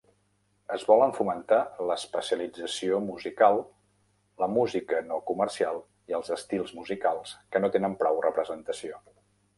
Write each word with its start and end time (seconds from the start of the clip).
Es 0.75 0.85
volen 0.91 1.11
fomentar 1.17 1.59
l'especialització 1.89 2.97
musical, 3.09 3.61
la 4.45 4.49
música 4.55 5.03
no 5.13 5.21
comercial 5.33 5.81
i 6.13 6.19
els 6.21 6.35
estils 6.39 6.75
musicals 6.81 7.37
que 7.53 7.63
no 7.67 7.73
tenen 7.77 7.99
prou 8.03 8.23
representació. 8.31 8.99